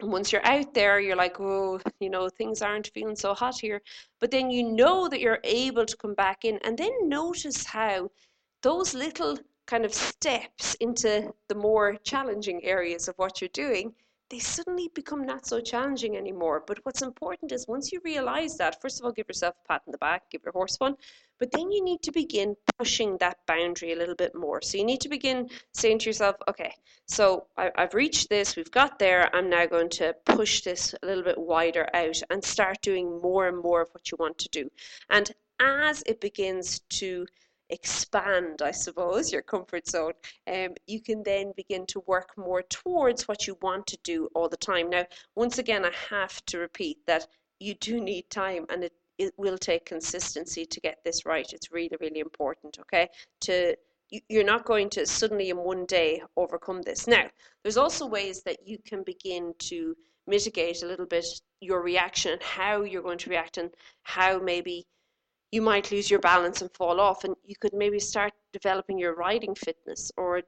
and 0.00 0.12
once 0.12 0.30
you're 0.30 0.46
out 0.46 0.74
there, 0.74 1.00
you're 1.00 1.16
like, 1.16 1.40
oh, 1.40 1.80
you 2.00 2.10
know, 2.10 2.28
things 2.28 2.60
aren't 2.60 2.90
feeling 2.92 3.16
so 3.16 3.32
hot 3.32 3.58
here. 3.58 3.80
But 4.20 4.30
then 4.30 4.50
you 4.50 4.62
know 4.62 5.08
that 5.08 5.20
you're 5.20 5.40
able 5.42 5.86
to 5.86 5.96
come 5.96 6.14
back 6.14 6.44
in 6.44 6.58
and 6.64 6.76
then 6.76 7.08
notice 7.08 7.64
how 7.64 8.10
those 8.62 8.94
little 8.94 9.38
kind 9.66 9.84
of 9.84 9.92
steps 9.92 10.74
into 10.76 11.32
the 11.48 11.54
more 11.54 11.96
challenging 12.04 12.64
areas 12.64 13.08
of 13.08 13.14
what 13.16 13.40
you're 13.40 13.48
doing, 13.52 13.92
they 14.28 14.38
suddenly 14.40 14.90
become 14.94 15.24
not 15.24 15.46
so 15.46 15.60
challenging 15.60 16.16
anymore. 16.16 16.64
But 16.66 16.80
what's 16.82 17.02
important 17.02 17.52
is 17.52 17.68
once 17.68 17.92
you 17.92 18.00
realize 18.04 18.56
that, 18.56 18.80
first 18.82 18.98
of 18.98 19.04
all, 19.04 19.12
give 19.12 19.28
yourself 19.28 19.54
a 19.64 19.68
pat 19.68 19.82
in 19.86 19.92
the 19.92 19.98
back, 19.98 20.30
give 20.30 20.42
your 20.44 20.52
horse 20.52 20.76
one, 20.78 20.96
but 21.38 21.52
then 21.52 21.70
you 21.70 21.84
need 21.84 22.02
to 22.02 22.10
begin 22.10 22.56
pushing 22.78 23.16
that 23.18 23.38
boundary 23.46 23.92
a 23.92 23.96
little 23.96 24.16
bit 24.16 24.34
more. 24.34 24.60
So 24.62 24.78
you 24.78 24.84
need 24.84 25.00
to 25.02 25.08
begin 25.08 25.48
saying 25.74 26.00
to 26.00 26.06
yourself, 26.06 26.36
okay, 26.48 26.72
so 27.06 27.46
I, 27.56 27.70
have 27.76 27.94
reached 27.94 28.28
this, 28.28 28.56
we've 28.56 28.70
got 28.70 28.98
there, 28.98 29.34
I'm 29.34 29.48
now 29.48 29.66
going 29.66 29.90
to 29.90 30.14
push 30.24 30.62
this 30.62 30.94
a 31.02 31.06
little 31.06 31.24
bit 31.24 31.38
wider 31.38 31.88
out 31.94 32.20
and 32.30 32.42
start 32.42 32.82
doing 32.82 33.20
more 33.20 33.46
and 33.46 33.58
more 33.58 33.82
of 33.82 33.90
what 33.92 34.10
you 34.10 34.16
want 34.18 34.38
to 34.38 34.48
do. 34.48 34.68
And 35.08 35.30
as 35.60 36.02
it 36.04 36.20
begins 36.20 36.80
to 36.80 37.26
expand, 37.70 38.62
I 38.62 38.70
suppose, 38.70 39.32
your 39.32 39.42
comfort 39.42 39.88
zone, 39.88 40.12
um, 40.46 40.74
you 40.86 41.00
can 41.00 41.22
then 41.22 41.52
begin 41.56 41.86
to 41.86 42.00
work 42.06 42.30
more 42.36 42.62
towards 42.62 43.26
what 43.28 43.46
you 43.46 43.56
want 43.60 43.86
to 43.88 43.98
do 44.04 44.28
all 44.34 44.48
the 44.48 44.56
time. 44.56 44.90
Now, 44.90 45.04
once 45.34 45.58
again, 45.58 45.84
I 45.84 45.92
have 46.10 46.44
to 46.46 46.58
repeat 46.58 46.98
that 47.06 47.26
you 47.58 47.74
do 47.74 48.00
need 48.10 48.30
time 48.30 48.66
and 48.68 48.84
it, 48.84 48.92
it 49.18 49.32
will 49.36 49.58
take 49.58 49.86
consistency 49.86 50.66
to 50.66 50.80
get 50.80 50.98
this 51.04 51.24
right. 51.24 51.50
It's 51.52 51.72
really, 51.72 51.96
really 52.00 52.20
important, 52.20 52.78
okay? 52.80 53.08
To 53.42 53.76
you're 54.28 54.44
not 54.44 54.64
going 54.64 54.88
to 54.90 55.04
suddenly 55.04 55.50
in 55.50 55.56
one 55.56 55.84
day 55.84 56.22
overcome 56.36 56.82
this. 56.82 57.08
Now, 57.08 57.24
there's 57.62 57.76
also 57.76 58.06
ways 58.06 58.42
that 58.44 58.58
you 58.64 58.78
can 58.78 59.02
begin 59.02 59.52
to 59.58 59.96
mitigate 60.26 60.82
a 60.82 60.86
little 60.86 61.06
bit 61.06 61.26
your 61.60 61.82
reaction 61.82 62.32
and 62.32 62.42
how 62.42 62.82
you're 62.82 63.02
going 63.02 63.18
to 63.18 63.30
react 63.30 63.58
and 63.58 63.70
how 64.02 64.38
maybe 64.38 64.86
you 65.52 65.62
might 65.62 65.90
lose 65.92 66.10
your 66.10 66.20
balance 66.20 66.60
and 66.60 66.70
fall 66.72 67.00
off 67.00 67.24
and 67.24 67.34
you 67.44 67.54
could 67.60 67.72
maybe 67.72 67.98
start 67.98 68.32
developing 68.52 68.98
your 68.98 69.14
riding 69.14 69.54
fitness 69.54 70.10
or 70.16 70.42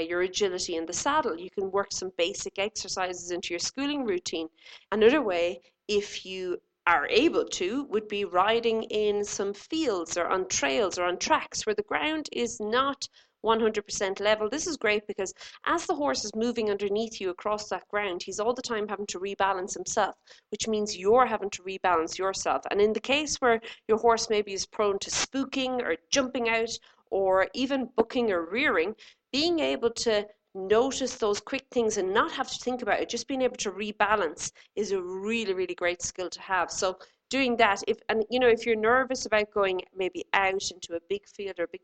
your 0.00 0.22
agility 0.22 0.76
in 0.76 0.86
the 0.86 0.92
saddle. 0.92 1.38
You 1.38 1.50
can 1.50 1.70
work 1.70 1.92
some 1.92 2.12
basic 2.16 2.58
exercises 2.58 3.30
into 3.30 3.52
your 3.52 3.58
schooling 3.58 4.04
routine. 4.04 4.48
Another 4.92 5.22
way 5.22 5.60
if 5.88 6.24
you 6.24 6.58
are 6.86 7.06
able 7.08 7.46
to 7.46 7.84
would 7.84 8.08
be 8.08 8.24
riding 8.24 8.82
in 8.84 9.24
some 9.24 9.54
fields 9.54 10.16
or 10.16 10.26
on 10.26 10.46
trails 10.48 10.98
or 10.98 11.04
on 11.04 11.18
tracks 11.18 11.64
where 11.64 11.74
the 11.74 11.82
ground 11.82 12.28
is 12.32 12.60
not 12.60 13.08
100% 13.44 14.20
level. 14.20 14.48
This 14.48 14.66
is 14.66 14.76
great 14.76 15.06
because 15.06 15.32
as 15.66 15.86
the 15.86 15.94
horse 15.94 16.24
is 16.24 16.34
moving 16.34 16.70
underneath 16.70 17.20
you 17.20 17.30
across 17.30 17.68
that 17.68 17.86
ground, 17.88 18.22
he's 18.22 18.40
all 18.40 18.54
the 18.54 18.62
time 18.62 18.88
having 18.88 19.06
to 19.06 19.20
rebalance 19.20 19.74
himself, 19.74 20.16
which 20.50 20.66
means 20.66 20.96
you're 20.96 21.26
having 21.26 21.50
to 21.50 21.62
rebalance 21.62 22.18
yourself. 22.18 22.62
And 22.70 22.80
in 22.80 22.92
the 22.92 23.00
case 23.00 23.36
where 23.36 23.60
your 23.86 23.98
horse 23.98 24.30
maybe 24.30 24.52
is 24.52 24.66
prone 24.66 24.98
to 25.00 25.10
spooking 25.10 25.82
or 25.82 25.96
jumping 26.10 26.48
out 26.48 26.70
or 27.10 27.46
even 27.54 27.90
bucking 27.96 28.32
or 28.32 28.46
rearing, 28.46 28.94
being 29.32 29.60
able 29.60 29.90
to 29.90 30.26
notice 30.54 31.16
those 31.16 31.40
quick 31.40 31.66
things 31.70 31.96
and 31.96 32.14
not 32.14 32.30
have 32.32 32.50
to 32.50 32.58
think 32.60 32.82
about 32.82 33.00
it, 33.00 33.08
just 33.08 33.28
being 33.28 33.42
able 33.42 33.56
to 33.56 33.72
rebalance 33.72 34.52
is 34.76 34.92
a 34.92 35.02
really, 35.02 35.52
really 35.52 35.74
great 35.74 36.00
skill 36.00 36.30
to 36.30 36.40
have. 36.40 36.70
So 36.70 36.96
doing 37.30 37.56
that 37.56 37.82
if 37.88 37.98
and 38.08 38.24
you 38.30 38.38
know 38.38 38.48
if 38.48 38.64
you're 38.64 38.76
nervous 38.76 39.26
about 39.26 39.50
going 39.50 39.80
maybe 39.96 40.24
out 40.34 40.70
into 40.70 40.94
a 40.94 41.00
big 41.08 41.26
field 41.26 41.58
or 41.58 41.64
a 41.64 41.68
big 41.68 41.82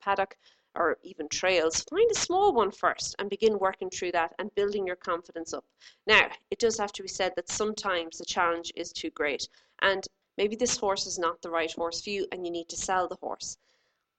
paddock 0.00 0.36
or 0.74 0.98
even 1.02 1.28
trails, 1.28 1.84
find 1.90 2.10
a 2.10 2.14
small 2.14 2.52
one 2.52 2.70
first 2.70 3.14
and 3.18 3.28
begin 3.28 3.58
working 3.58 3.90
through 3.90 4.12
that 4.12 4.32
and 4.38 4.54
building 4.54 4.86
your 4.86 4.96
confidence 4.96 5.52
up. 5.52 5.64
Now, 6.06 6.28
it 6.50 6.58
does 6.58 6.78
have 6.78 6.92
to 6.92 7.02
be 7.02 7.08
said 7.08 7.32
that 7.36 7.48
sometimes 7.48 8.18
the 8.18 8.24
challenge 8.24 8.72
is 8.76 8.92
too 8.92 9.10
great 9.10 9.48
and 9.80 10.06
maybe 10.38 10.56
this 10.56 10.76
horse 10.76 11.06
is 11.06 11.18
not 11.18 11.42
the 11.42 11.50
right 11.50 11.72
horse 11.72 12.02
for 12.02 12.10
you 12.10 12.26
and 12.32 12.46
you 12.46 12.52
need 12.52 12.68
to 12.68 12.76
sell 12.76 13.08
the 13.08 13.16
horse. 13.16 13.58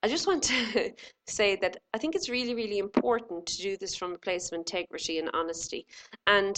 I 0.03 0.09
just 0.09 0.27
want 0.27 0.43
to 0.43 0.93
say 1.27 1.55
that 1.57 1.77
I 1.93 1.97
think 1.97 2.15
it's 2.15 2.29
really, 2.29 2.53
really 2.53 2.77
important 2.77 3.45
to 3.47 3.61
do 3.61 3.77
this 3.77 3.95
from 3.95 4.13
a 4.13 4.17
place 4.17 4.51
of 4.51 4.57
integrity 4.57 5.17
and 5.19 5.29
honesty 5.33 5.87
and 6.27 6.57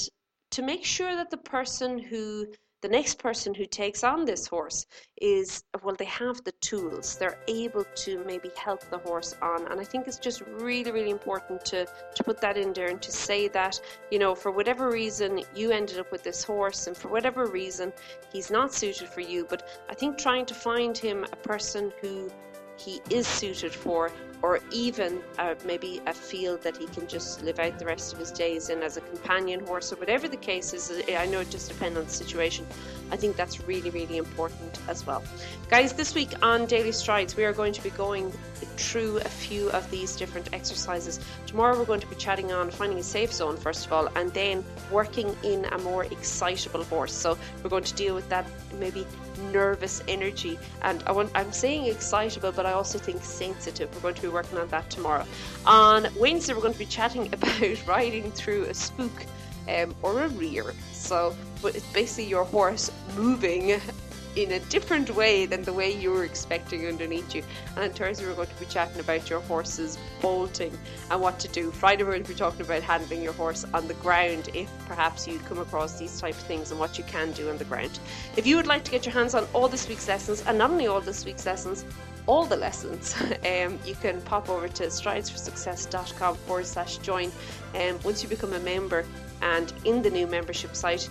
to 0.51 0.61
make 0.61 0.83
sure 0.83 1.15
that 1.15 1.29
the 1.29 1.37
person 1.37 1.99
who 1.99 2.47
the 2.85 2.91
next 2.91 3.17
person 3.17 3.51
who 3.55 3.65
takes 3.65 4.03
on 4.03 4.25
this 4.25 4.45
horse 4.45 4.85
is 5.19 5.63
well 5.81 5.95
they 5.95 6.05
have 6.05 6.43
the 6.43 6.51
tools. 6.69 7.15
They're 7.15 7.39
able 7.47 7.83
to 8.03 8.23
maybe 8.27 8.51
help 8.55 8.87
the 8.91 8.99
horse 8.99 9.33
on. 9.41 9.65
And 9.71 9.81
i 9.81 9.83
think 9.83 10.05
it's 10.07 10.19
just 10.19 10.41
really 10.65 10.91
really 10.91 11.09
important 11.09 11.65
to 11.71 11.87
to 12.17 12.23
put 12.23 12.39
that 12.41 12.57
in 12.57 12.73
there 12.73 12.89
and 12.89 13.01
to 13.01 13.11
say 13.11 13.47
that 13.47 13.81
you 14.11 14.19
know 14.19 14.35
for 14.35 14.51
whatever 14.51 14.91
reason 14.91 15.41
you 15.55 15.71
ended 15.71 15.97
up 15.97 16.11
with 16.11 16.21
this 16.21 16.43
horse 16.43 16.85
and 16.85 16.95
for 16.95 17.07
whatever 17.07 17.47
reason 17.47 17.91
he's 18.31 18.51
not 18.51 18.71
suited 18.71 19.07
for 19.09 19.21
you. 19.21 19.47
But 19.49 19.67
i 19.89 19.95
think 19.95 20.19
trying 20.19 20.45
to 20.45 20.53
find 20.53 20.95
him 20.95 21.17
a 21.23 21.39
person 21.53 21.91
who 22.01 22.29
he 22.77 23.01
is 23.09 23.25
suited 23.25 23.73
for 23.73 24.11
or 24.45 24.59
even 24.69 25.19
uh, 25.39 25.55
maybe 25.65 25.99
a 26.05 26.13
field 26.13 26.61
that 26.61 26.77
he 26.77 26.85
can 26.85 27.07
just 27.07 27.41
live 27.41 27.57
out 27.57 27.79
the 27.79 27.85
rest 27.85 28.13
of 28.13 28.19
his 28.19 28.29
days 28.29 28.69
in 28.69 28.83
as 28.83 28.95
a 28.95 29.01
companion 29.01 29.65
horse 29.65 29.91
or 29.91 29.95
whatever 29.95 30.27
the 30.27 30.37
case 30.37 30.71
is. 30.71 30.91
I 31.09 31.25
know 31.25 31.39
it 31.39 31.49
just 31.49 31.67
depends 31.67 31.97
on 31.97 32.05
the 32.05 32.11
situation. 32.11 32.63
I 33.11 33.17
think 33.17 33.37
that's 33.37 33.67
really, 33.67 33.89
really 33.89 34.17
important 34.17 34.79
as 34.87 35.03
well. 35.03 35.23
Guys, 35.67 35.93
this 35.93 36.13
week 36.13 36.31
on 36.43 36.67
Daily 36.67 36.91
Strides, 36.91 37.35
we 37.35 37.43
are 37.43 37.53
going 37.53 37.73
to 37.73 37.81
be 37.81 37.89
going 37.89 38.31
through 38.77 39.17
a 39.17 39.29
few 39.29 39.71
of 39.71 39.89
these 39.89 40.15
different 40.15 40.53
exercises. 40.53 41.19
Tomorrow, 41.47 41.79
we're 41.79 41.85
going 41.85 42.01
to 42.01 42.07
be 42.07 42.15
chatting 42.15 42.51
on 42.51 42.69
finding 42.69 42.99
a 42.99 43.03
safe 43.03 43.33
zone, 43.33 43.57
first 43.57 43.87
of 43.87 43.93
all, 43.93 44.09
and 44.15 44.31
then 44.33 44.63
working 44.91 45.35
in 45.41 45.65
a 45.65 45.79
more 45.79 46.05
excitable 46.05 46.83
horse. 46.83 47.13
So, 47.13 47.35
we're 47.63 47.71
going 47.71 47.83
to 47.83 47.95
deal 47.95 48.13
with 48.13 48.29
that 48.29 48.45
maybe 48.79 49.07
nervous 49.51 50.03
energy. 50.07 50.57
And 50.81 51.03
I 51.07 51.11
want, 51.11 51.31
I'm 51.35 51.51
saying 51.51 51.85
excitable, 51.87 52.51
but 52.51 52.65
I 52.65 52.73
also 52.73 52.99
think 52.99 53.23
sensitive. 53.23 53.93
We're 53.93 54.01
going 54.01 54.15
to 54.15 54.21
be 54.21 54.27
working 54.35 54.57
on 54.59 54.67
that 54.67 54.89
tomorrow. 54.89 55.25
On 55.65 56.07
Wednesday, 56.17 56.53
we're 56.53 56.61
going 56.61 56.73
to 56.73 56.79
be 56.79 56.85
chatting 56.85 57.27
about 57.33 57.87
riding 57.87 58.31
through 58.31 58.65
a 58.65 58.73
spook 58.73 59.25
um, 59.67 59.95
or 60.01 60.23
a 60.23 60.29
rear. 60.29 60.73
So, 60.91 61.35
but 61.61 61.75
it's 61.75 61.91
basically 61.93 62.25
your 62.25 62.43
horse 62.43 62.91
moving 63.15 63.81
in 64.35 64.51
a 64.51 64.59
different 64.59 65.15
way 65.15 65.45
than 65.45 65.63
the 65.63 65.71
way 65.71 65.91
you 65.91 66.11
were 66.11 66.25
expecting 66.25 66.85
underneath 66.87 67.33
you. 67.33 67.43
And 67.75 67.85
on 67.85 67.89
Thursday, 67.91 68.25
we're 68.25 68.33
going 68.33 68.49
to 68.49 68.59
be 68.59 68.65
chatting 68.65 68.99
about 68.99 69.29
your 69.29 69.39
horse's 69.41 69.97
bolting 70.21 70.77
and 71.09 71.21
what 71.21 71.39
to 71.39 71.47
do. 71.47 71.71
Friday, 71.71 72.03
we're 72.03 72.11
going 72.11 72.23
to 72.23 72.29
be 72.29 72.35
talking 72.35 72.61
about 72.61 72.83
handling 72.83 73.23
your 73.23 73.33
horse 73.33 73.65
on 73.73 73.87
the 73.87 73.93
ground 73.95 74.49
if 74.53 74.69
perhaps 74.87 75.27
you 75.27 75.39
come 75.39 75.59
across 75.59 75.97
these 75.97 76.19
type 76.19 76.33
of 76.33 76.41
things 76.41 76.71
and 76.71 76.79
what 76.79 76.97
you 76.97 77.03
can 77.05 77.31
do 77.31 77.49
on 77.49 77.57
the 77.57 77.65
ground. 77.65 77.97
If 78.35 78.45
you 78.45 78.57
would 78.57 78.67
like 78.67 78.83
to 78.83 78.91
get 78.91 79.05
your 79.05 79.13
hands 79.13 79.35
on 79.35 79.47
all 79.53 79.69
this 79.69 79.87
week's 79.87 80.07
lessons, 80.07 80.43
and 80.45 80.57
not 80.57 80.69
only 80.69 80.87
all 80.87 81.01
this 81.01 81.23
week's 81.25 81.45
lessons, 81.45 81.85
all 82.27 82.45
the 82.45 82.55
lessons, 82.55 83.15
um, 83.21 83.79
you 83.85 83.95
can 83.95 84.21
pop 84.21 84.49
over 84.49 84.67
to 84.67 84.83
stridesforsuccess.com 84.83 86.35
forward 86.35 86.65
slash 86.65 86.97
join. 86.97 87.31
And 87.73 87.97
um, 87.97 88.03
once 88.03 88.23
you 88.23 88.29
become 88.29 88.53
a 88.53 88.59
member 88.59 89.05
and 89.41 89.71
in 89.83 90.01
the 90.01 90.09
new 90.09 90.27
membership 90.27 90.75
site, 90.75 91.09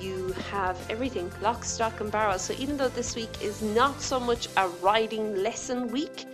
you 0.00 0.32
have 0.50 0.78
everything 0.90 1.32
lock, 1.40 1.64
stock, 1.64 2.00
and 2.00 2.12
barrel. 2.12 2.38
So 2.38 2.54
even 2.58 2.76
though 2.76 2.88
this 2.88 3.16
week 3.16 3.42
is 3.42 3.62
not 3.62 4.00
so 4.00 4.20
much 4.20 4.48
a 4.56 4.68
riding 4.82 5.42
lesson 5.42 5.88
week, 5.88 6.26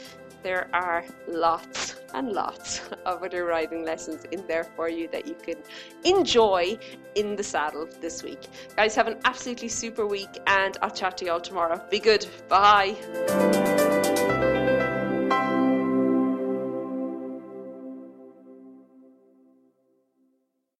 there 0.42 0.69
are 0.73 1.04
lots 1.28 1.97
and 2.14 2.33
lots 2.33 2.81
of 3.07 3.23
other 3.23 3.45
riding 3.45 3.85
lessons 3.85 4.25
in 4.33 4.45
there 4.47 4.64
for 4.64 4.88
you 4.88 5.09
that 5.09 5.26
you 5.26 5.35
can 5.35 5.57
enjoy 6.04 6.76
in 7.14 7.37
the 7.37 7.42
saddle 7.42 7.88
this 8.00 8.23
week. 8.23 8.49
Guys, 8.76 8.95
have 8.95 9.07
an 9.07 9.19
absolutely 9.25 9.69
super 9.69 10.07
week, 10.07 10.40
and 10.47 10.76
I'll 10.83 10.90
chat 10.90 11.16
to 11.19 11.25
you 11.25 11.33
all 11.33 11.40
tomorrow. 11.40 11.81
Be 11.90 12.00
good. 12.00 12.26
Bye. 12.49 13.71